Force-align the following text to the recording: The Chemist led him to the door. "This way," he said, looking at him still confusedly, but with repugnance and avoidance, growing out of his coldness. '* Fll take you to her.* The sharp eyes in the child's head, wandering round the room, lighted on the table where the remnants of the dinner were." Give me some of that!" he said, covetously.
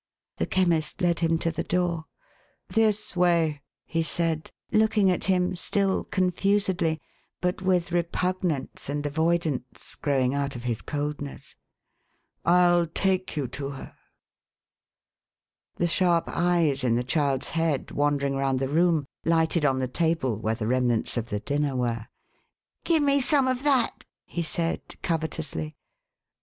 The 0.37 0.47
Chemist 0.47 0.99
led 0.99 1.19
him 1.19 1.37
to 1.37 1.51
the 1.51 1.61
door. 1.63 2.05
"This 2.69 3.15
way," 3.15 3.61
he 3.85 4.01
said, 4.01 4.49
looking 4.71 5.11
at 5.11 5.25
him 5.25 5.55
still 5.55 6.05
confusedly, 6.05 6.99
but 7.39 7.61
with 7.61 7.91
repugnance 7.91 8.89
and 8.89 9.05
avoidance, 9.05 9.93
growing 9.93 10.33
out 10.33 10.55
of 10.55 10.63
his 10.63 10.81
coldness. 10.81 11.55
'* 11.99 12.43
Fll 12.47 12.91
take 12.91 13.37
you 13.37 13.47
to 13.49 13.69
her.* 13.69 13.93
The 15.75 15.85
sharp 15.85 16.23
eyes 16.29 16.83
in 16.83 16.95
the 16.95 17.03
child's 17.03 17.49
head, 17.49 17.91
wandering 17.91 18.33
round 18.33 18.57
the 18.57 18.69
room, 18.69 19.05
lighted 19.23 19.65
on 19.65 19.77
the 19.77 19.87
table 19.87 20.39
where 20.39 20.55
the 20.55 20.65
remnants 20.65 21.15
of 21.15 21.29
the 21.29 21.39
dinner 21.41 21.75
were." 21.75 22.07
Give 22.85 23.03
me 23.03 23.21
some 23.21 23.47
of 23.47 23.61
that!" 23.65 24.03
he 24.25 24.41
said, 24.41 24.99
covetously. 25.03 25.75